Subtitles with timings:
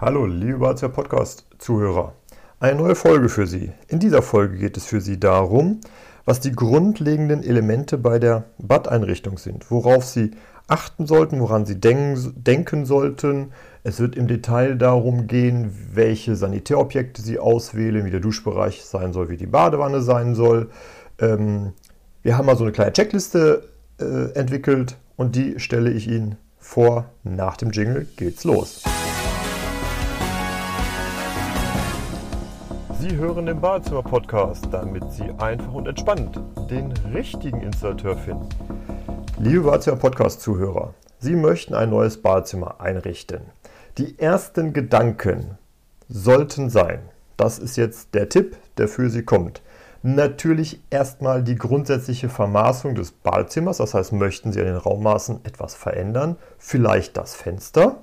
[0.00, 2.14] Hallo, liebe Badezimmer Podcast-Zuhörer.
[2.58, 3.70] Eine neue Folge für Sie.
[3.86, 5.82] In dieser Folge geht es für Sie darum,
[6.24, 10.30] was die grundlegenden Elemente bei der Badeinrichtung sind, worauf Sie
[10.68, 13.52] achten sollten, woran Sie denken, denken sollten.
[13.84, 19.28] Es wird im Detail darum gehen, welche Sanitärobjekte Sie auswählen, wie der Duschbereich sein soll,
[19.28, 20.70] wie die Badewanne sein soll.
[21.18, 21.74] Ähm,
[22.22, 23.68] wir haben mal so eine kleine Checkliste
[24.00, 27.04] äh, entwickelt und die stelle ich Ihnen vor.
[27.22, 28.82] Nach dem Jingle geht's los.
[33.00, 38.46] Sie hören den Badezimmer-Podcast, damit Sie einfach und entspannt den richtigen Installateur finden.
[39.38, 43.40] Liebe Badezimmer-Podcast-Zuhörer, Sie möchten ein neues Badezimmer einrichten.
[43.96, 45.56] Die ersten Gedanken
[46.10, 47.00] sollten sein,
[47.38, 49.62] das ist jetzt der Tipp, der für Sie kommt.
[50.02, 55.74] Natürlich erstmal die grundsätzliche Vermaßung des Badezimmers, das heißt, möchten Sie an den Raummaßen etwas
[55.74, 58.02] verändern, vielleicht das Fenster,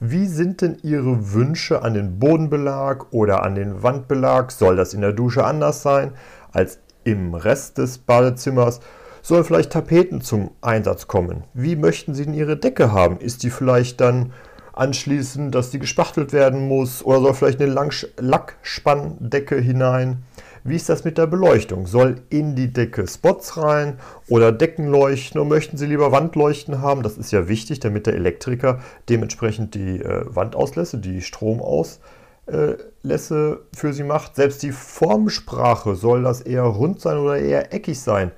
[0.00, 4.50] wie sind denn Ihre Wünsche an den Bodenbelag oder an den Wandbelag?
[4.50, 6.12] Soll das in der Dusche anders sein
[6.52, 8.80] als im Rest des Badezimmers?
[9.22, 11.44] Sollen vielleicht Tapeten zum Einsatz kommen?
[11.54, 13.18] Wie möchten Sie denn Ihre Decke haben?
[13.18, 14.32] Ist die vielleicht dann
[14.74, 17.02] anschließend, dass die gespachtelt werden muss?
[17.02, 17.72] Oder soll vielleicht eine
[18.18, 20.22] Lackspanndecke hinein?
[20.68, 21.86] Wie ist das mit der Beleuchtung?
[21.86, 25.40] Soll in die Decke Spots rein oder Deckenleuchten?
[25.40, 27.04] Oder möchten Sie lieber Wandleuchten haben?
[27.04, 32.00] Das ist ja wichtig, damit der Elektriker dementsprechend die äh, Wandauslässe, die Stromauslasse
[33.76, 34.34] für Sie macht.
[34.34, 38.32] Selbst die Formsprache, soll das eher rund sein oder eher eckig sein?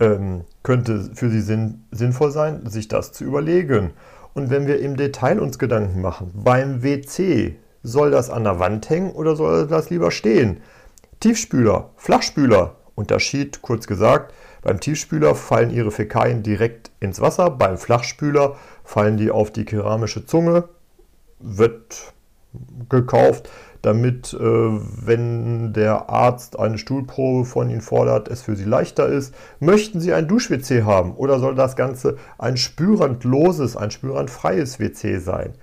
[0.00, 3.92] Ähm, könnte für Sie sinn, sinnvoll sein, sich das zu überlegen.
[4.34, 8.90] Und wenn wir im Detail uns Gedanken machen, beim WC, soll das an der Wand
[8.90, 10.58] hängen oder soll das lieber stehen?
[11.20, 12.76] Tiefspüler, Flachspüler.
[12.94, 19.30] Unterschied, kurz gesagt, beim Tiefspüler fallen Ihre Fäkalien direkt ins Wasser, beim Flachspüler fallen die
[19.30, 20.68] auf die keramische Zunge,
[21.38, 22.12] wird
[22.88, 23.48] gekauft,
[23.82, 29.34] damit, äh, wenn der Arzt eine Stuhlprobe von Ihnen fordert, es für Sie leichter ist.
[29.60, 35.54] Möchten Sie ein Dusch-WC haben oder soll das Ganze ein spürandloses, ein spürandfreies WC sein?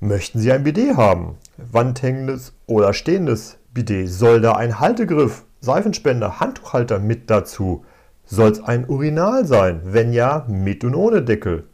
[0.00, 1.36] Möchten Sie ein BD haben?
[1.56, 4.08] Wandhängendes oder stehendes Bidet?
[4.08, 7.84] Soll da ein Haltegriff, Seifenspender, Handtuchhalter mit dazu?
[8.24, 9.82] Soll es ein Urinal sein?
[9.84, 11.64] Wenn ja, mit und ohne Deckel.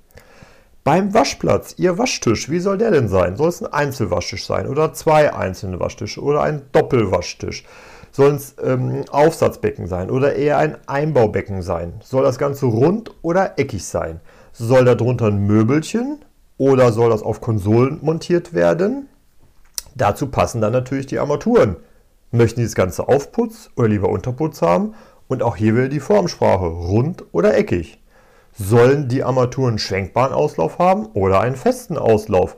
[0.82, 3.36] Beim Waschplatz, Ihr Waschtisch, wie soll der denn sein?
[3.36, 7.64] Soll es ein Einzelwaschtisch sein oder zwei einzelne Waschtische oder ein Doppelwaschtisch?
[8.10, 11.92] Soll es ähm, Aufsatzbecken sein oder eher ein Einbaubecken sein?
[12.02, 14.18] Soll das Ganze rund oder eckig sein?
[14.52, 16.24] Soll da drunter ein Möbelchen
[16.58, 19.08] oder soll das auf Konsolen montiert werden?
[19.94, 21.76] Dazu passen dann natürlich die Armaturen.
[22.34, 24.94] Möchten Sie das Ganze Aufputz oder lieber Unterputz haben?
[25.28, 28.02] Und auch hier wieder die Formsprache, rund oder eckig.
[28.54, 32.56] Sollen die Armaturen schwenkbaren Auslauf haben oder einen festen Auslauf?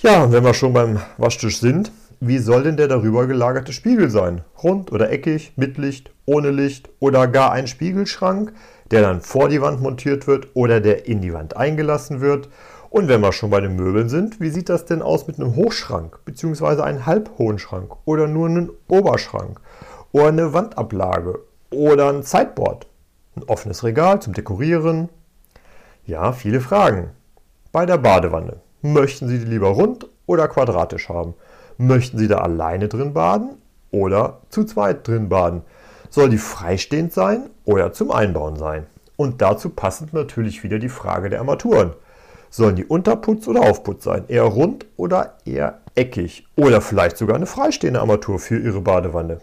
[0.00, 1.90] Ja, wenn wir schon beim Waschtisch sind,
[2.20, 4.42] wie soll denn der darüber gelagerte Spiegel sein?
[4.62, 8.52] Rund oder eckig, mit Licht, ohne Licht oder gar ein Spiegelschrank,
[8.92, 12.48] der dann vor die Wand montiert wird oder der in die Wand eingelassen wird?
[12.90, 15.56] Und wenn wir schon bei den Möbeln sind, wie sieht das denn aus mit einem
[15.56, 16.82] Hochschrank bzw.
[16.82, 19.60] einem halbhohen Schrank oder nur einem Oberschrank
[20.12, 21.38] oder eine Wandablage
[21.70, 22.86] oder ein Sideboard,
[23.36, 25.10] ein offenes Regal zum Dekorieren?
[26.06, 27.10] Ja, viele Fragen.
[27.72, 28.60] Bei der Badewanne.
[28.80, 31.34] Möchten Sie die lieber rund oder quadratisch haben?
[31.76, 33.58] Möchten Sie da alleine drin baden
[33.90, 35.62] oder zu zweit drin baden?
[36.08, 38.86] Soll die freistehend sein oder zum Einbauen sein?
[39.16, 41.92] Und dazu passend natürlich wieder die Frage der Armaturen.
[42.50, 44.24] Sollen die Unterputz oder Aufputz sein?
[44.28, 46.46] Eher rund oder eher eckig?
[46.56, 49.38] Oder vielleicht sogar eine freistehende Armatur für Ihre Badewanne?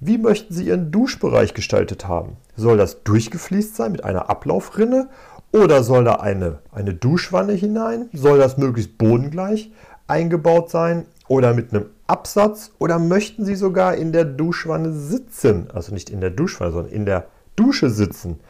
[0.00, 2.36] Wie möchten Sie Ihren Duschbereich gestaltet haben?
[2.56, 5.08] Soll das durchgefließt sein mit einer Ablaufrinne?
[5.52, 8.08] Oder soll da eine, eine Duschwanne hinein?
[8.12, 9.70] Soll das möglichst bodengleich
[10.06, 11.06] eingebaut sein?
[11.28, 12.72] Oder mit einem Absatz?
[12.78, 15.68] Oder möchten Sie sogar in der Duschwanne sitzen?
[15.72, 18.40] Also nicht in der Duschwanne, sondern in der Dusche sitzen?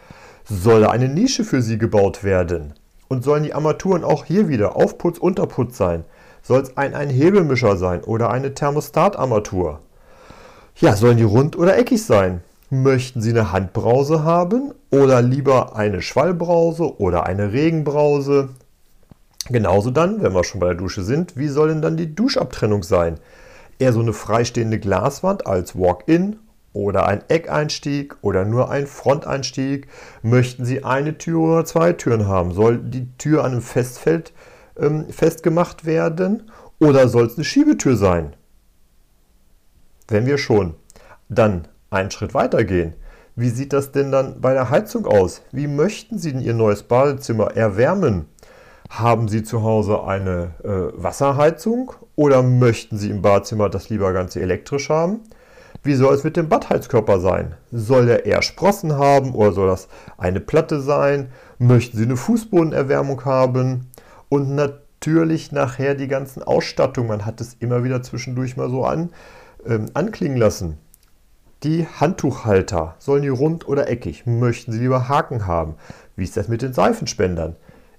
[0.44, 2.74] Soll da eine Nische für Sie gebaut werden?
[3.09, 6.04] Und sollen die Armaturen auch hier wieder Aufputz, Unterputz sein?
[6.42, 9.80] Soll es ein, ein Hebelmischer sein oder eine Thermostatarmatur?
[10.77, 12.42] Ja, sollen die rund oder eckig sein?
[12.71, 18.51] Möchten Sie eine Handbrause haben oder lieber eine Schwallbrause oder eine Regenbrause?
[19.48, 22.83] Genauso dann, wenn wir schon bei der Dusche sind, wie soll denn dann die Duschabtrennung
[22.83, 23.21] sein?
[23.78, 26.36] Eher so eine freistehende Glaswand als Walk-in
[26.74, 29.88] oder ein Eckeinstieg oder nur ein Fronteinstieg?
[30.22, 32.53] Möchten Sie eine Tür oder zwei Türen haben?
[32.53, 34.34] Soll die Tür an einem Festfeld
[34.78, 38.36] ähm, festgemacht werden oder soll es eine Schiebetür sein?
[40.09, 40.74] Wenn wir schon
[41.30, 42.94] dann einen Schritt weiter gehen,
[43.36, 45.42] wie sieht das denn dann bei der Heizung aus?
[45.50, 48.27] Wie möchten Sie denn Ihr neues Badezimmer erwärmen?
[48.91, 54.36] Haben Sie zu Hause eine äh, Wasserheizung oder möchten Sie im Badezimmer das lieber ganz
[54.36, 55.22] elektrisch haben?
[55.86, 57.57] Wie soll es mit dem Badheizkörper sein?
[57.71, 61.28] Soll der eher Sprossen haben oder soll das eine Platte sein?
[61.59, 63.91] Möchten Sie eine Fußbodenerwärmung haben?
[64.31, 67.09] Und natürlich nachher die ganzen Ausstattungen.
[67.09, 69.10] Man hat es immer wieder zwischendurch mal so an,
[69.66, 70.78] ähm, anklingen lassen.
[71.65, 74.25] Die Handtuchhalter, sollen die rund oder eckig?
[74.25, 75.75] Möchten Sie lieber Haken haben?
[76.16, 77.57] Wie ist das mit den Seifenspendern?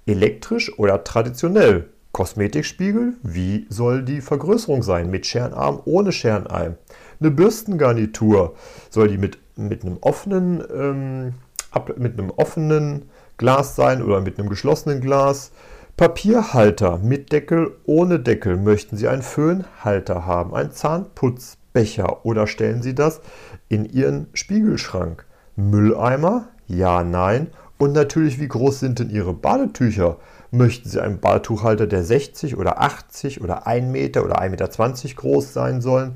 [0.08, 1.90] Elektrisch oder traditionell?
[2.14, 5.12] Kosmetikspiegel, wie soll die Vergrößerung sein?
[5.12, 6.78] Mit Scherenarm, ohne Scherenarm?
[7.20, 8.56] Eine Bürstengarnitur,
[8.90, 11.34] soll die mit, mit, einem offenen, ähm,
[11.72, 15.52] ab, mit einem offenen Glas sein oder mit einem geschlossenen Glas?
[15.98, 18.58] Papierhalter mit Deckel, ohne Deckel.
[18.58, 23.22] Möchten Sie einen Föhnhalter haben, einen Zahnputzbecher oder stellen Sie das
[23.70, 25.26] in Ihren Spiegelschrank?
[25.56, 26.50] Mülleimer?
[26.68, 27.48] Ja, nein.
[27.78, 30.18] Und natürlich, wie groß sind denn Ihre Badetücher?
[30.52, 35.54] Möchten Sie einen Badetuchhalter, der 60 oder 80 oder 1 Meter oder 1,20 Meter groß
[35.54, 36.16] sein sollen?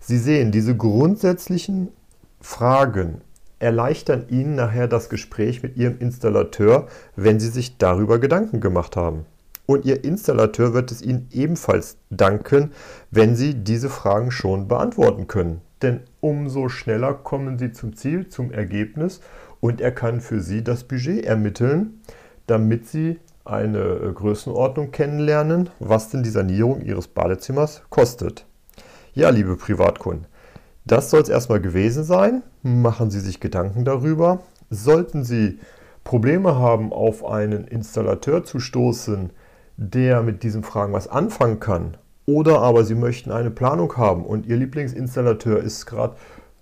[0.00, 1.88] Sie sehen, diese grundsätzlichen
[2.40, 3.20] Fragen
[3.58, 9.26] erleichtern Ihnen nachher das Gespräch mit Ihrem Installateur, wenn Sie sich darüber Gedanken gemacht haben.
[9.66, 12.72] Und Ihr Installateur wird es Ihnen ebenfalls danken,
[13.10, 15.60] wenn Sie diese Fragen schon beantworten können.
[15.82, 19.20] Denn umso schneller kommen Sie zum Ziel, zum Ergebnis
[19.60, 22.00] und er kann für Sie das Budget ermitteln,
[22.46, 28.46] damit Sie eine äh, Größenordnung kennenlernen, was denn die Sanierung Ihres Badezimmers kostet.
[29.12, 30.26] Ja, liebe Privatkunden,
[30.84, 32.44] das soll es erstmal gewesen sein.
[32.62, 34.38] Machen Sie sich Gedanken darüber.
[34.70, 35.58] Sollten Sie
[36.04, 39.30] Probleme haben, auf einen Installateur zu stoßen,
[39.76, 44.46] der mit diesen Fragen was anfangen kann, oder aber Sie möchten eine Planung haben und
[44.46, 46.14] Ihr Lieblingsinstallateur ist gerade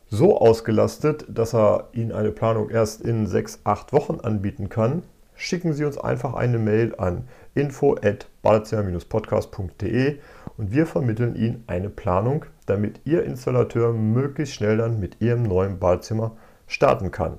[0.09, 5.03] so ausgelastet, dass er Ihnen eine Planung erst in sechs, acht Wochen anbieten kann,
[5.35, 10.17] schicken Sie uns einfach eine Mail an info@badezimmer-podcast.de
[10.59, 15.79] und wir vermitteln Ihnen eine Planung, damit Ihr Installateur möglichst schnell dann mit Ihrem neuen
[15.79, 17.39] Badezimmer starten kann.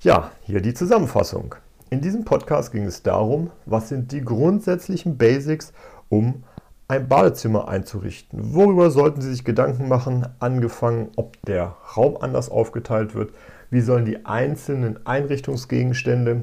[0.00, 1.56] Ja, hier die Zusammenfassung.
[1.90, 5.72] In diesem Podcast ging es darum, was sind die grundsätzlichen Basics,
[6.10, 6.44] um
[6.88, 8.54] ein Badezimmer einzurichten.
[8.54, 10.26] Worüber sollten Sie sich Gedanken machen?
[10.38, 13.32] Angefangen, ob der Raum anders aufgeteilt wird,
[13.70, 16.42] wie sollen die einzelnen Einrichtungsgegenstände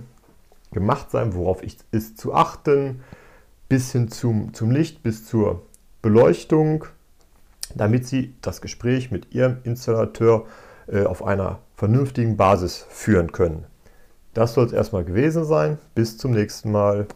[0.72, 3.02] gemacht sein, worauf ist zu achten,
[3.72, 5.62] bis hin zum, zum Licht, bis zur
[6.02, 6.84] Beleuchtung,
[7.74, 10.46] damit Sie das Gespräch mit Ihrem Installateur
[10.88, 13.64] äh, auf einer vernünftigen Basis führen können.
[14.34, 15.78] Das soll es erstmal gewesen sein.
[15.96, 17.08] Bis zum nächsten Mal.